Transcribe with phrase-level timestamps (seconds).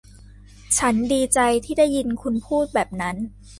[0.77, 3.15] ฉันดีใจที่ได้ยินคุณพูดแบบนั้น